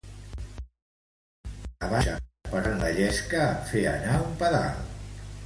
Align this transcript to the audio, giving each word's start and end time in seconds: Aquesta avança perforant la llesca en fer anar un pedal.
Aquesta 0.03 1.89
avança 1.89 2.15
perforant 2.47 2.81
la 2.85 2.91
llesca 2.97 3.45
en 3.51 3.61
fer 3.75 3.87
anar 3.93 4.19
un 4.31 4.35
pedal. 4.43 4.83